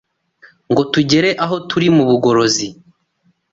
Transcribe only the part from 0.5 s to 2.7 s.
ngo tugere aho turi mu bugorozi